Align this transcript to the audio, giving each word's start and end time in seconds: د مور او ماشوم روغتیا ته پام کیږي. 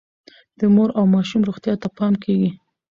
د 0.59 0.61
مور 0.75 0.89
او 0.97 1.03
ماشوم 1.13 1.41
روغتیا 1.49 1.73
ته 1.81 1.87
پام 1.97 2.13
کیږي. 2.23 2.49